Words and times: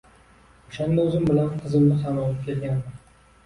O`shanda 0.75 1.05
o`zim 1.11 1.29
bilan 1.29 1.53
qizimni 1.59 2.01
ham 2.03 2.21
olib 2.27 2.43
kelgandim 2.51 3.01